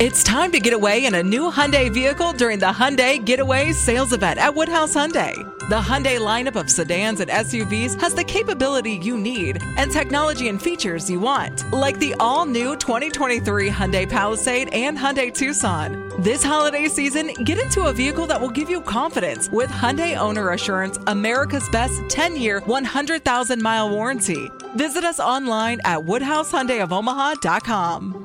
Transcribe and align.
It's 0.00 0.24
time 0.24 0.50
to 0.50 0.58
get 0.58 0.72
away 0.72 1.06
in 1.06 1.14
a 1.14 1.22
new 1.22 1.52
Hyundai 1.52 1.88
vehicle 1.88 2.32
during 2.32 2.58
the 2.58 2.66
Hyundai 2.66 3.24
Getaway 3.24 3.70
Sales 3.70 4.12
Event 4.12 4.40
at 4.40 4.52
Woodhouse 4.52 4.96
Hyundai. 4.96 5.36
The 5.68 5.76
Hyundai 5.76 6.18
lineup 6.18 6.56
of 6.56 6.68
sedans 6.68 7.20
and 7.20 7.30
SUVs 7.30 8.00
has 8.00 8.12
the 8.12 8.24
capability 8.24 8.98
you 9.00 9.16
need 9.16 9.62
and 9.76 9.92
technology 9.92 10.48
and 10.48 10.60
features 10.60 11.08
you 11.08 11.20
want, 11.20 11.72
like 11.72 11.96
the 12.00 12.12
all-new 12.18 12.76
2023 12.78 13.70
Hyundai 13.70 14.10
Palisade 14.10 14.68
and 14.72 14.98
Hyundai 14.98 15.32
Tucson. 15.32 16.10
This 16.18 16.42
holiday 16.42 16.88
season, 16.88 17.32
get 17.44 17.58
into 17.58 17.82
a 17.82 17.92
vehicle 17.92 18.26
that 18.26 18.40
will 18.40 18.50
give 18.50 18.68
you 18.68 18.80
confidence 18.80 19.48
with 19.48 19.70
Hyundai 19.70 20.18
Owner 20.18 20.50
Assurance, 20.50 20.98
America's 21.06 21.68
best 21.68 22.02
10-year, 22.08 22.62
100,000-mile 22.62 23.90
warranty. 23.90 24.50
Visit 24.74 25.04
us 25.04 25.20
online 25.20 25.80
at 25.84 26.00
woodhousehyundaiofomaha.com. 26.00 28.23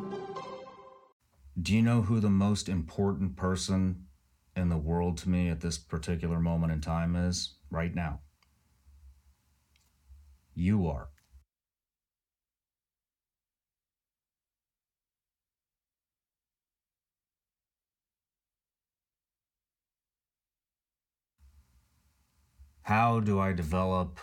Do 1.62 1.76
you 1.76 1.82
know 1.82 2.04
who 2.04 2.20
the 2.20 2.30
most 2.30 2.70
important 2.70 3.36
person 3.36 4.06
in 4.56 4.70
the 4.70 4.78
world 4.78 5.18
to 5.20 5.30
me 5.30 5.50
at 5.50 5.60
this 5.60 5.78
particular 5.78 6.40
moment 6.40 6.72
in 6.72 6.80
time 6.80 7.16
is? 7.16 7.56
Right 7.70 7.94
now. 7.94 8.22
You 10.54 10.88
are. 10.88 11.10
How 22.84 23.20
do 23.20 23.40
I 23.40 23.54
develop 23.54 24.20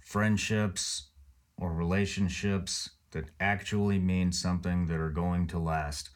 friendships 0.00 1.08
or 1.56 1.72
relationships 1.72 2.90
that 3.12 3.30
actually 3.40 3.98
mean 3.98 4.32
something 4.32 4.86
that 4.86 5.00
are 5.00 5.10
going 5.10 5.46
to 5.48 5.58
last 5.58 6.10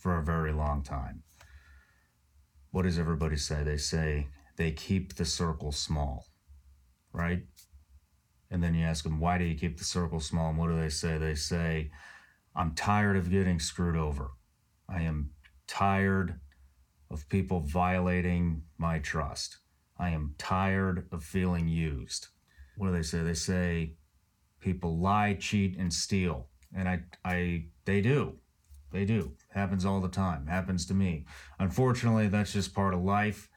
for 0.00 0.18
a 0.18 0.24
very 0.24 0.52
long 0.52 0.82
time. 0.82 1.22
What 2.70 2.82
does 2.82 2.98
everybody 2.98 3.36
say? 3.36 3.62
They 3.62 3.76
say 3.76 4.28
they 4.56 4.72
keep 4.72 5.14
the 5.14 5.24
circle 5.24 5.72
small, 5.72 6.26
right? 7.12 7.42
And 8.50 8.62
then 8.62 8.74
you 8.74 8.84
ask 8.84 9.04
them, 9.04 9.20
why 9.20 9.38
do 9.38 9.44
you 9.44 9.54
keep 9.54 9.78
the 9.78 9.84
circle 9.84 10.20
small? 10.20 10.48
And 10.48 10.58
what 10.58 10.70
do 10.70 10.80
they 10.80 10.88
say? 10.88 11.18
They 11.18 11.34
say, 11.34 11.90
I'm 12.56 12.74
tired 12.74 13.16
of 13.16 13.30
getting 13.30 13.60
screwed 13.60 13.96
over. 13.96 14.30
I 14.88 15.02
am 15.02 15.30
tired 15.66 16.40
of 17.10 17.28
people 17.28 17.60
violating 17.60 18.62
my 18.78 18.98
trust. 18.98 19.58
I 19.98 20.10
am 20.10 20.34
tired 20.38 21.06
of 21.12 21.22
feeling 21.22 21.68
used. 21.68 22.28
What 22.76 22.86
do 22.86 22.92
they 22.92 23.02
say? 23.02 23.20
They 23.20 23.34
say, 23.34 23.94
people 24.60 24.98
lie, 24.98 25.34
cheat, 25.34 25.76
and 25.78 25.92
steal. 25.92 26.48
And 26.74 26.88
I, 26.88 27.00
I, 27.24 27.66
they 27.84 28.00
do. 28.00 28.38
They 28.92 29.04
do. 29.04 29.32
Happens 29.50 29.84
all 29.84 30.00
the 30.00 30.08
time. 30.08 30.46
Happens 30.46 30.86
to 30.86 30.94
me. 30.94 31.26
Unfortunately, 31.58 32.28
that's 32.28 32.52
just 32.52 32.74
part 32.74 32.94
of 32.94 33.02
life. 33.02 33.48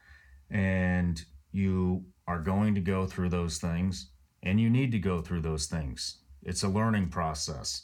And 0.50 1.20
you 1.52 2.04
are 2.26 2.38
going 2.38 2.74
to 2.74 2.80
go 2.80 3.06
through 3.06 3.28
those 3.28 3.58
things 3.58 4.10
and 4.42 4.60
you 4.60 4.70
need 4.70 4.92
to 4.92 4.98
go 4.98 5.20
through 5.20 5.40
those 5.40 5.66
things. 5.66 6.18
It's 6.42 6.62
a 6.62 6.68
learning 6.68 7.08
process. 7.08 7.82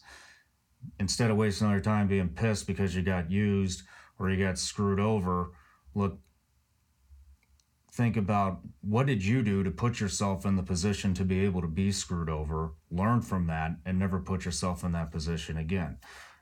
Instead 0.98 1.31
of 1.31 1.37
wasting 1.37 1.67
all 1.67 1.73
your 1.73 1.83
time 1.83 2.06
being 2.06 2.28
pissed 2.28 2.67
because 2.67 2.95
you 2.95 3.03
got 3.03 3.31
used 3.31 3.83
or 4.19 4.31
you 4.31 4.43
got 4.43 4.59
screwed 4.59 5.01
over, 5.01 5.51
look, 5.95 6.19
think 7.93 8.17
about 8.17 8.61
what 8.81 9.06
did 9.06 9.25
you 9.25 9.43
do 9.43 9.62
to 9.62 9.71
put 9.71 10.01
yourself 10.01 10.47
in 10.47 10.56
the 10.56 10.62
position 10.62 11.12
to 11.15 11.25
be 11.25 11.45
able 11.45 11.61
to 11.61 11.69
be 11.69 11.91
screwed 11.91 12.31
over, 12.31 12.73
learn 12.91 13.21
from 13.21 13.47
that, 13.47 13.73
and 13.84 13.98
never 13.98 14.21
put 14.21 14.45
yourself 14.45 14.84
in 14.84 14.93
that 14.93 15.11
position 15.11 15.56
again. 15.56 15.98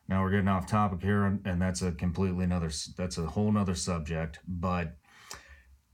Now 0.09 0.23
we're 0.23 0.31
getting 0.31 0.48
off 0.48 0.67
topic 0.67 1.03
here, 1.03 1.25
and 1.25 1.61
that's 1.61 1.83
a 1.83 1.92
completely 1.92 2.45
another, 2.45 2.70
that's 2.97 3.19
a 3.19 3.27
whole 3.27 3.53
nother 3.53 3.75
subject. 3.75 4.39
But 4.48 4.97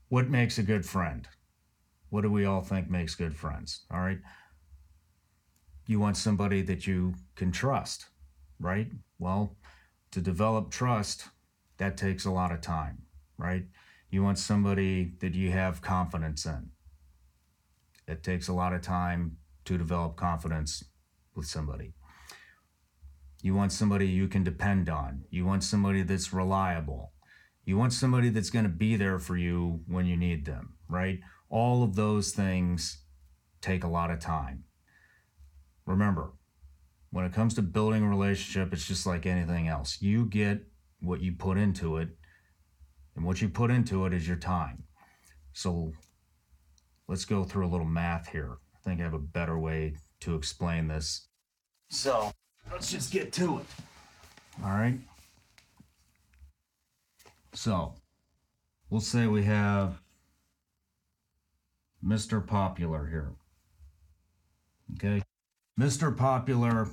what 0.07 0.29
makes 0.29 0.57
a 0.57 0.63
good 0.63 0.85
friend? 0.85 1.27
What 2.09 2.21
do 2.21 2.31
we 2.31 2.45
all 2.45 2.61
think 2.61 2.89
makes 2.89 3.15
good 3.15 3.35
friends? 3.35 3.85
All 3.91 3.99
right. 3.99 4.19
You 5.87 5.99
want 5.99 6.15
somebody 6.15 6.61
that 6.61 6.87
you 6.87 7.15
can 7.35 7.51
trust, 7.51 8.05
right? 8.59 8.89
Well, 9.19 9.57
to 10.11 10.21
develop 10.21 10.71
trust, 10.71 11.25
that 11.77 11.97
takes 11.97 12.23
a 12.23 12.31
lot 12.31 12.53
of 12.53 12.61
time, 12.61 13.01
right? 13.37 13.65
You 14.09 14.23
want 14.23 14.39
somebody 14.39 15.11
that 15.19 15.33
you 15.33 15.51
have 15.51 15.81
confidence 15.81 16.45
in. 16.45 16.69
It 18.07 18.23
takes 18.23 18.47
a 18.47 18.53
lot 18.53 18.71
of 18.71 18.81
time 18.81 19.37
to 19.65 19.77
develop 19.77 20.15
confidence 20.15 20.85
with 21.35 21.47
somebody. 21.47 21.94
You 23.45 23.53
want 23.53 23.71
somebody 23.71 24.07
you 24.07 24.27
can 24.27 24.43
depend 24.43 24.89
on. 24.89 25.25
You 25.29 25.45
want 25.45 25.63
somebody 25.63 26.01
that's 26.01 26.33
reliable. 26.33 27.11
You 27.63 27.77
want 27.77 27.93
somebody 27.93 28.29
that's 28.29 28.49
going 28.49 28.65
to 28.65 28.69
be 28.69 28.95
there 28.95 29.19
for 29.19 29.37
you 29.37 29.81
when 29.85 30.07
you 30.07 30.17
need 30.17 30.47
them, 30.47 30.73
right? 30.89 31.19
All 31.47 31.83
of 31.83 31.93
those 31.93 32.31
things 32.31 33.03
take 33.61 33.83
a 33.83 33.87
lot 33.87 34.09
of 34.09 34.19
time. 34.19 34.63
Remember, 35.85 36.33
when 37.11 37.23
it 37.23 37.33
comes 37.33 37.53
to 37.53 37.61
building 37.61 38.01
a 38.01 38.09
relationship, 38.09 38.73
it's 38.73 38.87
just 38.87 39.05
like 39.05 39.27
anything 39.27 39.67
else. 39.67 40.01
You 40.01 40.25
get 40.25 40.63
what 40.99 41.21
you 41.21 41.33
put 41.33 41.59
into 41.59 41.97
it 41.97 42.09
and 43.15 43.23
what 43.23 43.43
you 43.43 43.49
put 43.49 43.69
into 43.69 44.07
it 44.07 44.13
is 44.15 44.27
your 44.27 44.37
time. 44.37 44.85
So 45.53 45.91
let's 47.07 47.25
go 47.25 47.43
through 47.43 47.67
a 47.67 47.69
little 47.69 47.85
math 47.85 48.29
here. 48.29 48.57
I 48.73 48.79
think 48.79 49.01
I 49.01 49.03
have 49.03 49.13
a 49.13 49.19
better 49.19 49.59
way 49.59 49.97
to 50.21 50.33
explain 50.33 50.87
this. 50.87 51.27
So 51.91 52.31
let's 52.71 52.91
just 52.91 53.11
get 53.11 53.31
to 53.33 53.59
it. 53.59 53.65
All 54.63 54.71
right. 54.71 54.99
So 57.53 57.93
we'll 58.89 59.01
say 59.01 59.27
we 59.27 59.43
have 59.43 60.01
Mr. 62.03 62.45
Popular 62.45 63.07
here. 63.07 63.31
Okay. 64.93 65.23
Mr. 65.79 66.15
Popular, 66.15 66.87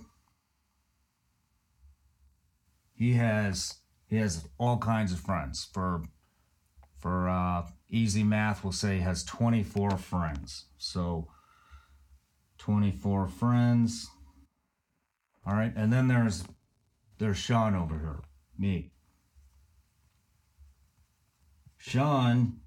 he 2.94 3.12
has 3.14 3.74
he 4.06 4.16
has 4.16 4.48
all 4.58 4.78
kinds 4.78 5.12
of 5.12 5.20
friends. 5.20 5.68
For 5.72 6.02
for 6.98 7.28
uh, 7.28 7.66
easy 7.90 8.22
math, 8.22 8.62
we'll 8.62 8.72
say 8.72 8.96
he 8.96 9.02
has 9.02 9.24
24 9.24 9.98
friends. 9.98 10.66
So 10.78 11.28
24 12.58 13.26
friends. 13.28 14.08
All 15.46 15.54
right, 15.54 15.72
and 15.74 15.92
then 15.92 16.08
there's 16.08 16.44
there's 17.18 17.36
Sean 17.36 17.74
over 17.74 17.98
here, 17.98 18.20
me. 18.58 18.92
Sean 21.78 22.60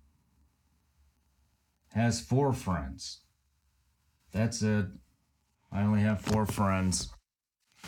has 1.94 2.20
four 2.20 2.52
friends. 2.52 3.22
That's 4.34 4.62
it. 4.62 4.88
I 5.72 5.84
only 5.84 6.02
have 6.02 6.22
four 6.22 6.46
friends. 6.46 7.10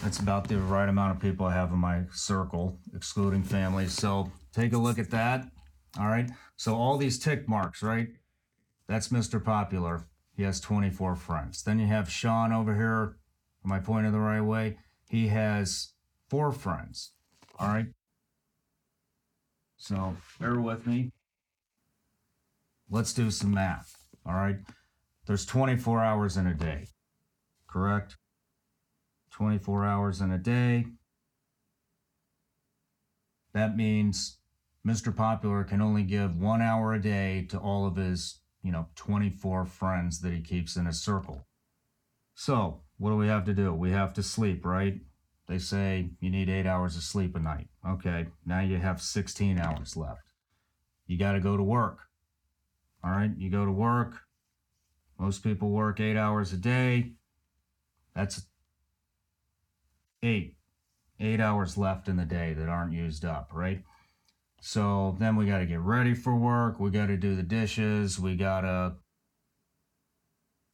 That's 0.02 0.20
about 0.20 0.48
the 0.48 0.58
right 0.60 0.88
amount 0.88 1.16
of 1.16 1.22
people 1.22 1.46
I 1.46 1.54
have 1.54 1.72
in 1.72 1.80
my 1.80 2.04
circle, 2.14 2.80
excluding 2.96 3.44
family. 3.44 3.88
So 3.88 4.32
take 4.54 4.74
a 4.74 4.78
look 4.78 5.00
at 5.00 5.12
that. 5.12 5.50
All 6.00 6.08
right. 6.08 6.30
So 6.56 6.76
all 6.76 6.98
these 6.98 7.20
tick 7.20 7.50
marks, 7.50 7.84
right? 7.84 8.10
That's 8.88 9.10
Mr. 9.10 9.44
Popular. 9.44 10.06
He 10.36 10.44
has 10.44 10.62
24 10.62 11.16
friends. 11.16 11.64
Then 11.64 11.80
you 11.80 11.88
have 11.88 12.10
Sean 12.10 12.54
over 12.54 12.76
here. 12.76 13.18
Am 13.68 13.74
I 13.74 13.80
pointing 13.80 14.14
the 14.14 14.20
right 14.20 14.40
way? 14.40 14.78
He 15.10 15.28
has 15.28 15.92
four 16.30 16.54
friends. 16.54 17.12
All 17.60 17.68
right. 17.68 17.88
So 19.76 20.16
bear 20.40 20.62
with 20.62 20.88
me. 20.88 21.12
Let's 22.90 23.12
do 23.12 23.30
some 23.30 23.54
math. 23.54 23.98
All 24.26 24.36
right. 24.36 24.60
There's 25.26 25.46
24 25.46 26.02
hours 26.02 26.38
in 26.38 26.48
a 26.48 26.54
day, 26.54 26.88
correct? 27.68 28.16
24 29.32 29.84
hours 29.84 30.22
in 30.22 30.32
a 30.32 30.38
day. 30.38 30.86
That 33.54 33.76
means 33.76 34.38
Mr. 34.88 35.14
Popular 35.14 35.66
can 35.66 35.82
only 35.82 36.04
give 36.04 36.38
one 36.38 36.62
hour 36.62 36.94
a 36.94 37.02
day 37.02 37.46
to 37.50 37.58
all 37.58 37.86
of 37.86 37.98
his, 37.98 38.40
you 38.64 38.72
know, 38.72 38.88
24 38.96 39.66
friends 39.66 40.22
that 40.22 40.32
he 40.32 40.40
keeps 40.40 40.78
in 40.78 40.88
a 40.88 40.94
circle. 40.94 41.46
So, 42.34 42.84
what 42.98 43.12
do 43.12 43.18
we 43.18 43.28
have 43.28 43.46
to 43.46 43.54
do? 43.54 43.74
We 43.74 43.92
have 43.92 44.14
to 44.14 44.24
sleep, 44.24 44.66
right? 44.66 45.00
They 45.48 45.60
say 45.60 46.10
you 46.20 46.30
need 46.30 46.50
eight 46.50 46.66
hours 46.66 46.96
of 46.96 47.04
sleep 47.04 47.36
a 47.36 47.40
night. 47.40 47.68
Okay, 47.88 48.28
now 48.46 48.60
you 48.60 48.78
have 48.78 49.02
16 49.02 49.60
hours 49.60 49.96
left. 49.96 50.34
You 51.06 51.18
got 51.18 51.34
to 51.34 51.40
go 51.40 51.56
to 51.56 51.64
work. 51.64 52.00
All 53.04 53.12
right, 53.12 53.32
you 53.38 53.50
go 53.50 53.66
to 53.66 53.72
work. 53.72 54.16
Most 55.18 55.44
people 55.44 55.70
work 55.70 56.00
eight 56.00 56.18
hours 56.18 56.52
a 56.52 56.58
day. 56.58 57.14
That's 58.14 58.46
eight, 60.22 60.56
eight 61.20 61.40
hours 61.40 61.78
left 61.78 62.08
in 62.08 62.18
the 62.18 62.26
day 62.26 62.54
that 62.54 62.68
aren't 62.68 62.94
used 62.94 63.24
up, 63.24 63.52
right? 63.54 63.84
So 64.62 65.16
then 65.20 65.36
we 65.36 65.46
got 65.46 65.60
to 65.60 65.66
get 65.66 65.80
ready 65.80 66.14
for 66.14 66.36
work. 66.36 66.80
We 66.80 66.90
got 66.90 67.08
to 67.08 67.18
do 67.18 67.36
the 67.36 67.44
dishes. 67.44 68.20
We 68.20 68.36
got 68.36 68.62
to 68.62 68.96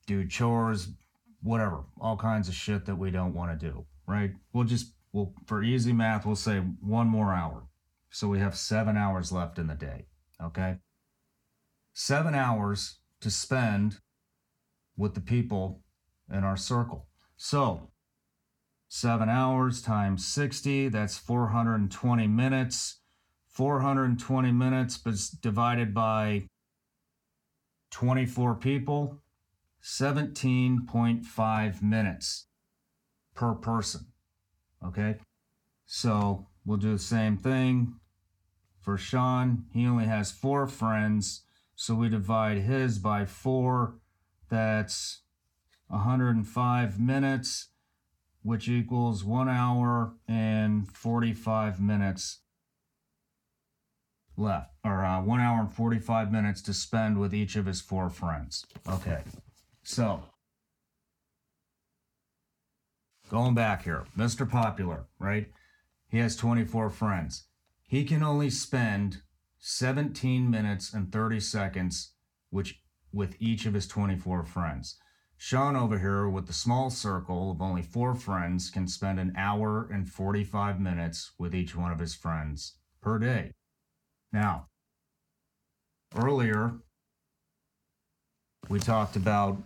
do 0.07 0.25
chores, 0.27 0.87
whatever, 1.43 1.83
all 1.99 2.17
kinds 2.17 2.47
of 2.47 2.55
shit 2.55 2.85
that 2.85 2.95
we 2.95 3.11
don't 3.11 3.33
want 3.33 3.59
to 3.59 3.67
do, 3.69 3.85
right? 4.07 4.31
We'll 4.53 4.63
just 4.63 4.93
well, 5.11 5.33
for 5.45 5.61
easy 5.61 5.93
math, 5.93 6.25
we'll 6.25 6.35
say 6.35 6.57
one 6.57 7.07
more 7.07 7.33
hour. 7.33 7.67
So 8.09 8.27
we 8.27 8.39
have 8.39 8.55
seven 8.55 8.97
hours 8.97 9.31
left 9.31 9.59
in 9.59 9.67
the 9.67 9.75
day. 9.75 10.07
Okay. 10.41 10.77
Seven 11.93 12.33
hours 12.33 12.99
to 13.21 13.29
spend 13.29 13.99
with 14.97 15.13
the 15.13 15.21
people 15.21 15.81
in 16.31 16.43
our 16.43 16.57
circle. 16.57 17.07
So 17.37 17.91
seven 18.87 19.29
hours 19.29 19.81
times 19.81 20.25
60, 20.25 20.89
that's 20.89 21.17
420 21.17 22.27
minutes. 22.27 22.99
420 23.49 24.51
minutes 24.51 24.97
but 24.97 25.13
divided 25.41 25.93
by 25.93 26.47
24 27.91 28.55
people, 28.55 29.21
17.5 29.83 31.81
minutes 31.81 32.45
per 33.35 33.53
person. 33.53 34.07
Okay. 34.85 35.17
So 35.85 36.47
we'll 36.65 36.77
do 36.77 36.93
the 36.93 36.99
same 36.99 37.35
thing 37.37 37.95
for 38.79 38.97
Sean. 38.97 39.65
He 39.73 39.85
only 39.85 40.05
has 40.05 40.31
four 40.31 40.67
friends. 40.67 41.43
So 41.75 41.95
we 41.95 42.07
divide 42.09 42.59
his 42.59 42.97
by 42.99 43.25
four. 43.25 43.95
That's 44.49 45.21
105 45.87 46.99
minutes, 46.99 47.69
which 48.41 48.69
equals 48.69 49.23
one 49.23 49.49
hour 49.49 50.13
and 50.27 50.87
45 50.91 51.81
minutes 51.81 52.39
left, 54.37 54.71
or 54.83 55.05
uh, 55.05 55.21
one 55.21 55.39
hour 55.39 55.59
and 55.61 55.71
45 55.71 56.31
minutes 56.31 56.61
to 56.63 56.73
spend 56.73 57.19
with 57.19 57.33
each 57.33 57.55
of 57.55 57.65
his 57.65 57.81
four 57.81 58.09
friends. 58.09 58.65
Okay, 58.89 59.21
so 59.83 60.23
going 63.29 63.53
back 63.53 63.83
here, 63.83 64.05
Mr. 64.17 64.49
Popular, 64.49 65.05
right? 65.19 65.47
He 66.09 66.19
has 66.19 66.35
24 66.35 66.89
friends. 66.89 67.45
He 67.87 68.03
can 68.03 68.23
only 68.23 68.49
spend 68.49 69.21
17 69.59 70.49
minutes 70.49 70.93
and 70.93 71.11
30 71.11 71.39
seconds 71.39 72.13
which 72.49 72.81
with 73.11 73.35
each 73.39 73.65
of 73.65 73.73
his 73.73 73.87
24 73.87 74.43
friends. 74.43 74.97
Sean 75.37 75.75
over 75.75 75.99
here 75.99 76.29
with 76.29 76.47
the 76.47 76.53
small 76.53 76.89
circle 76.89 77.51
of 77.51 77.61
only 77.61 77.81
four 77.81 78.15
friends 78.15 78.69
can 78.69 78.87
spend 78.87 79.19
an 79.19 79.33
hour 79.35 79.89
and 79.91 80.07
45 80.07 80.79
minutes 80.79 81.31
with 81.37 81.53
each 81.53 81.75
one 81.75 81.91
of 81.91 81.99
his 81.99 82.15
friends 82.15 82.77
per 83.01 83.19
day. 83.19 83.51
Now, 84.31 84.67
earlier, 86.15 86.75
we 88.69 88.79
talked 88.79 89.15
about 89.15 89.61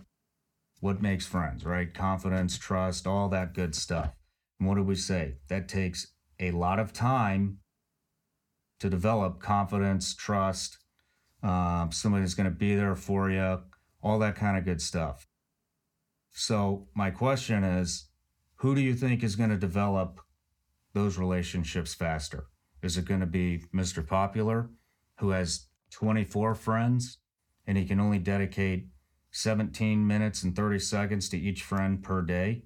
what 0.80 1.02
makes 1.02 1.26
friends, 1.26 1.64
right? 1.64 1.92
Confidence, 1.92 2.56
trust, 2.58 3.06
all 3.06 3.28
that 3.28 3.54
good 3.54 3.74
stuff. 3.74 4.12
And 4.58 4.68
what 4.68 4.76
do 4.76 4.82
we 4.82 4.94
say? 4.94 5.36
That 5.48 5.68
takes 5.68 6.08
a 6.38 6.50
lot 6.52 6.78
of 6.78 6.92
time 6.92 7.58
to 8.80 8.88
develop 8.88 9.40
confidence, 9.40 10.14
trust, 10.14 10.78
uh, 11.42 11.88
somebody 11.90 12.22
that's 12.22 12.34
going 12.34 12.48
to 12.48 12.50
be 12.50 12.74
there 12.74 12.94
for 12.94 13.30
you, 13.30 13.60
all 14.02 14.18
that 14.20 14.36
kind 14.36 14.56
of 14.56 14.64
good 14.64 14.80
stuff. 14.80 15.26
So, 16.30 16.86
my 16.94 17.10
question 17.10 17.64
is 17.64 18.08
who 18.56 18.74
do 18.74 18.80
you 18.80 18.94
think 18.94 19.22
is 19.22 19.36
going 19.36 19.50
to 19.50 19.56
develop 19.56 20.20
those 20.92 21.18
relationships 21.18 21.94
faster? 21.94 22.46
Is 22.82 22.96
it 22.96 23.04
going 23.04 23.20
to 23.20 23.26
be 23.26 23.64
Mr. 23.74 24.06
Popular, 24.06 24.70
who 25.18 25.30
has 25.30 25.66
24 25.90 26.54
friends 26.54 27.18
and 27.66 27.76
he 27.76 27.84
can 27.84 28.00
only 28.00 28.18
dedicate 28.18 28.88
17 29.30 30.06
minutes 30.06 30.42
and 30.42 30.54
30 30.56 30.78
seconds 30.78 31.28
to 31.28 31.38
each 31.38 31.62
friend 31.62 32.02
per 32.02 32.22
day? 32.22 32.62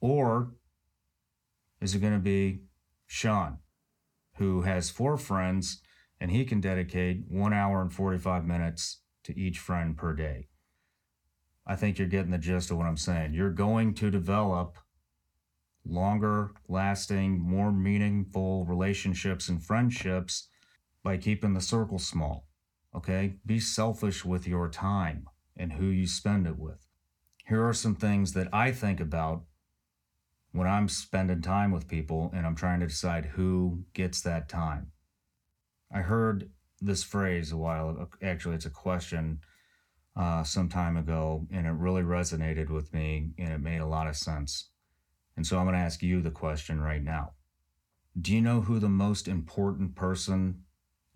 Or 0.00 0.52
is 1.80 1.94
it 1.94 2.00
going 2.00 2.12
to 2.12 2.18
be 2.18 2.62
Sean, 3.06 3.58
who 4.36 4.62
has 4.62 4.90
four 4.90 5.16
friends 5.16 5.80
and 6.20 6.30
he 6.30 6.44
can 6.44 6.60
dedicate 6.60 7.24
one 7.28 7.52
hour 7.52 7.80
and 7.80 7.92
45 7.92 8.44
minutes 8.44 9.00
to 9.24 9.38
each 9.38 9.58
friend 9.58 9.96
per 9.96 10.14
day? 10.14 10.48
I 11.66 11.76
think 11.76 11.98
you're 11.98 12.08
getting 12.08 12.30
the 12.30 12.38
gist 12.38 12.70
of 12.70 12.76
what 12.76 12.86
I'm 12.86 12.96
saying. 12.96 13.32
You're 13.32 13.50
going 13.50 13.94
to 13.94 14.10
develop 14.10 14.76
longer 15.86 16.52
lasting, 16.68 17.40
more 17.40 17.72
meaningful 17.72 18.66
relationships 18.66 19.48
and 19.48 19.62
friendships 19.62 20.48
by 21.02 21.16
keeping 21.16 21.54
the 21.54 21.60
circle 21.60 21.98
small. 21.98 22.46
Okay? 22.94 23.36
Be 23.46 23.58
selfish 23.58 24.24
with 24.24 24.46
your 24.46 24.68
time 24.68 25.26
and 25.56 25.72
who 25.72 25.86
you 25.86 26.06
spend 26.06 26.46
it 26.46 26.58
with. 26.58 26.86
Here 27.46 27.66
are 27.66 27.74
some 27.74 27.94
things 27.94 28.32
that 28.32 28.48
I 28.52 28.72
think 28.72 29.00
about 29.00 29.42
when 30.52 30.66
I'm 30.66 30.88
spending 30.88 31.42
time 31.42 31.70
with 31.72 31.88
people 31.88 32.30
and 32.34 32.46
I'm 32.46 32.54
trying 32.54 32.80
to 32.80 32.86
decide 32.86 33.26
who 33.26 33.84
gets 33.92 34.20
that 34.22 34.48
time. 34.48 34.92
I 35.92 36.00
heard 36.00 36.50
this 36.80 37.02
phrase 37.02 37.52
a 37.52 37.56
while 37.56 37.90
ago. 37.90 38.08
Actually, 38.22 38.56
it's 38.56 38.66
a 38.66 38.70
question 38.70 39.40
uh, 40.16 40.44
some 40.44 40.68
time 40.68 40.96
ago, 40.96 41.46
and 41.50 41.66
it 41.66 41.72
really 41.72 42.02
resonated 42.02 42.70
with 42.70 42.92
me 42.92 43.32
and 43.38 43.52
it 43.52 43.60
made 43.60 43.80
a 43.80 43.86
lot 43.86 44.06
of 44.06 44.16
sense. 44.16 44.70
And 45.36 45.46
so 45.46 45.58
I'm 45.58 45.64
going 45.64 45.74
to 45.74 45.80
ask 45.80 46.02
you 46.02 46.20
the 46.20 46.30
question 46.30 46.80
right 46.80 47.02
now. 47.02 47.32
Do 48.20 48.32
you 48.32 48.40
know 48.40 48.60
who 48.60 48.78
the 48.78 48.88
most 48.88 49.26
important 49.26 49.96
person 49.96 50.62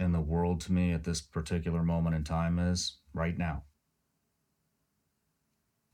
in 0.01 0.13
the 0.13 0.21
world 0.21 0.61
to 0.63 0.73
me 0.73 0.93
at 0.93 1.05
this 1.05 1.21
particular 1.21 1.85
moment 1.85 2.17
in 2.17 2.25
time 2.25 2.59
is 2.59 2.99
right 3.15 3.39
now? 3.39 3.63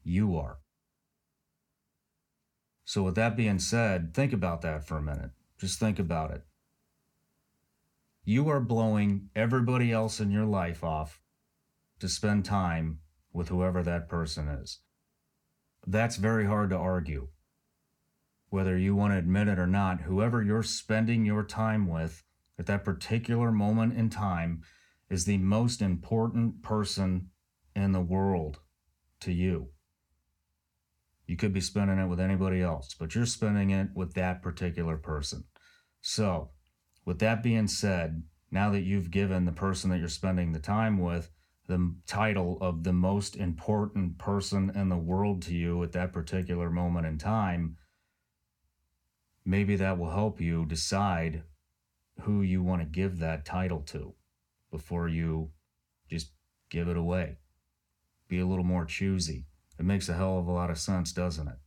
You 0.04 0.36
are. 0.36 0.58
So, 2.84 3.02
with 3.02 3.14
that 3.16 3.36
being 3.36 3.58
said, 3.58 4.14
think 4.14 4.32
about 4.32 4.60
that 4.62 4.86
for 4.86 4.98
a 4.98 5.02
minute. 5.02 5.30
Just 5.58 5.80
think 5.80 5.98
about 5.98 6.30
it. 6.30 6.42
You 8.24 8.48
are 8.48 8.60
blowing 8.60 9.30
everybody 9.34 9.90
else 9.90 10.20
in 10.20 10.30
your 10.30 10.44
life 10.44 10.84
off 10.84 11.20
to 11.98 12.08
spend 12.08 12.44
time 12.44 13.00
with 13.32 13.48
whoever 13.48 13.82
that 13.82 14.08
person 14.08 14.48
is. 14.48 14.80
That's 15.86 16.16
very 16.16 16.46
hard 16.46 16.70
to 16.70 16.76
argue 16.76 17.28
whether 18.54 18.78
you 18.78 18.94
want 18.94 19.12
to 19.12 19.18
admit 19.18 19.48
it 19.48 19.58
or 19.58 19.66
not, 19.66 20.02
whoever 20.02 20.40
you're 20.40 20.62
spending 20.62 21.24
your 21.24 21.42
time 21.42 21.88
with 21.88 22.22
at 22.56 22.66
that 22.66 22.84
particular 22.84 23.50
moment 23.50 23.98
in 23.98 24.08
time 24.08 24.62
is 25.10 25.24
the 25.24 25.38
most 25.38 25.82
important 25.82 26.62
person 26.62 27.30
in 27.74 27.90
the 27.90 28.00
world 28.00 28.60
to 29.18 29.32
you. 29.32 29.70
You 31.26 31.36
could 31.36 31.52
be 31.52 31.60
spending 31.60 31.98
it 31.98 32.06
with 32.06 32.20
anybody 32.20 32.60
else, 32.60 32.94
but 32.94 33.14
you're 33.14 33.26
spending 33.26 33.70
it 33.70 33.88
with 33.94 34.14
that 34.14 34.42
particular 34.42 34.96
person. 34.96 35.44
So, 36.00 36.50
with 37.04 37.18
that 37.20 37.42
being 37.42 37.66
said, 37.66 38.22
now 38.50 38.70
that 38.70 38.82
you've 38.82 39.10
given 39.10 39.44
the 39.44 39.52
person 39.52 39.90
that 39.90 39.98
you're 39.98 40.08
spending 40.08 40.52
the 40.52 40.58
time 40.58 40.98
with 40.98 41.30
the 41.66 41.94
title 42.06 42.58
of 42.60 42.84
the 42.84 42.92
most 42.92 43.36
important 43.36 44.18
person 44.18 44.70
in 44.74 44.90
the 44.90 44.98
world 44.98 45.42
to 45.42 45.54
you 45.54 45.82
at 45.82 45.92
that 45.92 46.12
particular 46.12 46.70
moment 46.70 47.06
in 47.06 47.16
time, 47.16 47.76
maybe 49.44 49.76
that 49.76 49.98
will 49.98 50.10
help 50.10 50.40
you 50.40 50.66
decide 50.66 51.42
who 52.20 52.42
you 52.42 52.62
want 52.62 52.82
to 52.82 52.86
give 52.86 53.18
that 53.18 53.44
title 53.44 53.80
to 53.80 54.14
before 54.70 55.08
you 55.08 55.50
just 56.10 56.32
give 56.70 56.88
it 56.88 56.96
away. 56.96 57.38
Be 58.28 58.40
a 58.40 58.46
little 58.46 58.64
more 58.64 58.84
choosy. 58.84 59.46
It 59.78 59.84
makes 59.84 60.08
a 60.08 60.14
hell 60.14 60.38
of 60.38 60.46
a 60.46 60.52
lot 60.52 60.70
of 60.70 60.78
sense, 60.78 61.12
doesn't 61.12 61.48
it? 61.48 61.58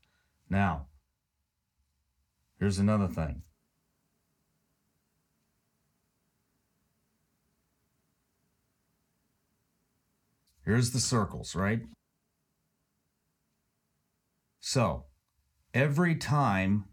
Now, 0.49 0.87
here's 2.59 2.79
another 2.79 3.07
thing. 3.07 3.41
Here's 10.63 10.91
the 10.91 10.99
circles, 10.99 11.55
right? 11.55 11.81
So, 14.59 15.05
every 15.73 16.15
time 16.15 16.85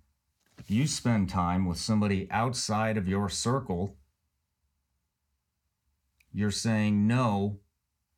you 0.69 0.87
spend 0.87 1.29
time 1.29 1.67
with 1.67 1.79
somebody 1.79 2.29
outside 2.31 2.97
of 2.97 3.09
your 3.09 3.29
circle, 3.29 3.97
you're 6.33 6.53
saying 6.53 7.07
no 7.07 7.59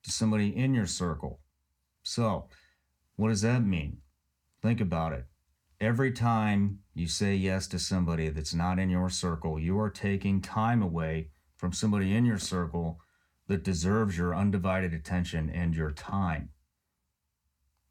to 0.02 0.10
somebody 0.10 0.54
in 0.54 0.74
your 0.74 0.86
circle. 0.86 1.40
So, 2.02 2.48
what 3.16 3.28
does 3.28 3.42
that 3.42 3.64
mean? 3.64 3.99
Think 4.62 4.80
about 4.80 5.12
it. 5.12 5.26
Every 5.80 6.12
time 6.12 6.80
you 6.94 7.06
say 7.06 7.35
yes 7.35 7.66
to 7.68 7.78
somebody 7.78 8.30
that's 8.30 8.54
not 8.54 8.78
in 8.78 8.88
your 8.88 9.11
circle, 9.11 9.58
you 9.58 9.78
are 9.78 9.90
taking 9.90 10.40
time 10.40 10.82
away 10.82 11.30
from 11.56 11.73
somebody 11.73 12.14
in 12.14 12.25
your 12.25 12.38
circle 12.38 13.00
that 13.49 13.62
deserves 13.62 14.16
your 14.16 14.35
undivided 14.35 14.94
attention 14.94 15.50
and 15.50 15.75
your 15.75 15.90
time 15.90 16.50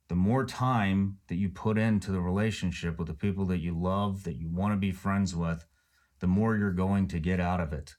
the 0.08 0.16
more 0.16 0.46
time 0.46 1.18
that 1.28 1.36
you 1.36 1.50
put 1.50 1.78
into 1.78 2.12
the 2.12 2.22
relationship 2.22 3.00
with 3.00 3.08
the 3.08 3.14
people 3.14 3.46
that 3.46 3.60
you 3.60 3.78
love, 3.78 4.24
that 4.24 4.36
you 4.36 4.50
want 4.50 4.74
to 4.74 4.78
be 4.78 4.92
friends 4.92 5.36
with, 5.36 5.66
the 6.20 6.28
more 6.28 6.56
you're 6.56 6.72
going 6.72 7.08
to 7.08 7.20
get 7.20 7.40
out 7.40 7.60
of 7.60 7.74
it 7.74 7.96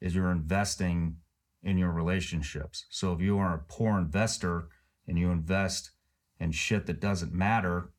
is 0.00 0.14
you're 0.14 0.30
investing 0.30 1.16
in 1.62 1.78
your 1.78 1.90
relationships. 1.90 2.86
So 2.90 3.12
if 3.12 3.20
you 3.20 3.38
are 3.38 3.54
a 3.54 3.64
poor 3.72 3.98
investor 3.98 4.68
and 5.06 5.18
you 5.18 5.30
invest 5.30 5.91
in 6.42 6.50
shit 6.50 6.86
that 6.86 7.00
doesn't 7.00 7.32
matter, 7.32 7.90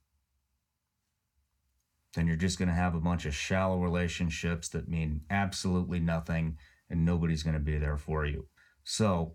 then 2.14 2.28
you're 2.28 2.36
just 2.36 2.60
going 2.60 2.68
to 2.68 2.76
have 2.76 2.94
a 2.94 3.00
bunch 3.00 3.26
of 3.26 3.34
shallow 3.34 3.80
relationships 3.80 4.68
that 4.70 4.90
mean 4.90 5.22
absolutely 5.30 6.00
nothing 6.00 6.58
and 6.90 7.06
nobody's 7.06 7.42
going 7.42 7.56
to 7.56 7.60
be 7.60 7.78
there 7.78 7.98
for 7.98 8.26
you. 8.26 8.46
So 8.84 9.34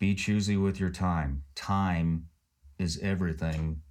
be 0.00 0.14
choosy 0.16 0.56
with 0.56 0.80
your 0.80 0.90
time. 0.90 1.44
Time 1.54 2.26
is 2.78 2.98
everything 3.00 3.82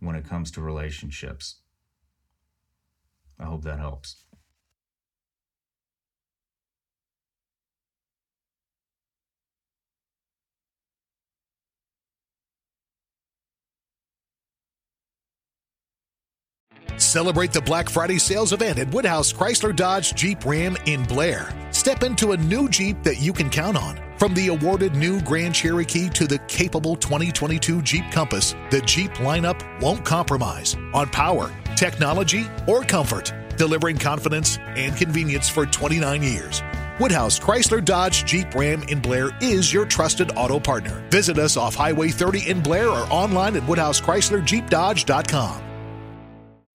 when 0.00 0.16
it 0.16 0.28
comes 0.28 0.50
to 0.52 0.60
relationships. 0.60 1.60
I 3.38 3.44
hope 3.44 3.62
that 3.62 3.78
helps. 3.78 4.24
Celebrate 16.98 17.52
the 17.52 17.60
Black 17.60 17.88
Friday 17.88 18.18
sales 18.18 18.52
event 18.52 18.78
at 18.78 18.92
Woodhouse 18.92 19.32
Chrysler 19.32 19.74
Dodge 19.74 20.14
Jeep 20.14 20.44
Ram 20.44 20.76
in 20.86 21.04
Blair. 21.04 21.52
Step 21.70 22.02
into 22.02 22.32
a 22.32 22.36
new 22.36 22.68
Jeep 22.68 23.02
that 23.02 23.20
you 23.20 23.32
can 23.32 23.50
count 23.50 23.76
on. 23.76 24.00
From 24.18 24.34
the 24.34 24.48
awarded 24.48 24.94
new 24.94 25.20
Grand 25.20 25.54
Cherokee 25.54 26.08
to 26.10 26.26
the 26.26 26.38
capable 26.48 26.96
2022 26.96 27.82
Jeep 27.82 28.10
Compass, 28.10 28.54
the 28.70 28.80
Jeep 28.80 29.12
lineup 29.14 29.62
won't 29.80 30.04
compromise 30.04 30.74
on 30.94 31.08
power, 31.08 31.52
technology, 31.76 32.46
or 32.66 32.82
comfort, 32.82 33.32
delivering 33.58 33.98
confidence 33.98 34.56
and 34.58 34.96
convenience 34.96 35.50
for 35.50 35.66
29 35.66 36.22
years. 36.22 36.62
Woodhouse 36.98 37.38
Chrysler 37.38 37.84
Dodge 37.84 38.24
Jeep 38.24 38.54
Ram 38.54 38.82
in 38.84 39.00
Blair 39.00 39.36
is 39.42 39.70
your 39.70 39.84
trusted 39.84 40.32
auto 40.34 40.58
partner. 40.58 41.06
Visit 41.10 41.38
us 41.38 41.58
off 41.58 41.74
Highway 41.74 42.08
30 42.08 42.48
in 42.48 42.62
Blair 42.62 42.88
or 42.88 43.06
online 43.10 43.54
at 43.56 43.62
WoodhouseChryslerJeepDodge.com. 43.64 45.65